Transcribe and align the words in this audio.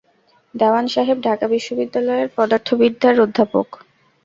দেওয়ান 0.55 0.85
সাহেব 0.87 1.17
ঢাকা 1.21 1.45
বিশ্ববিদ্যালয়ের 1.47 2.29
পদার্থবিদ্যার 2.37 3.15
অধ্যাপক। 3.19 3.67